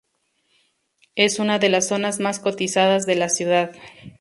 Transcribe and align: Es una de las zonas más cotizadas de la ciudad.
Es 1.13 1.37
una 1.37 1.59
de 1.59 1.69
las 1.69 1.87
zonas 1.89 2.19
más 2.19 2.39
cotizadas 2.39 3.05
de 3.05 3.13
la 3.13 3.29
ciudad. 3.29 3.71